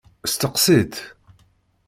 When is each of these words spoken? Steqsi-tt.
Steqsi-tt. 0.33 0.95